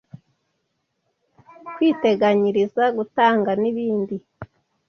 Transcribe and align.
kwiteganyiriza, 1.75 2.83
gutanga 2.97 3.49
n’ibindi 3.61 4.15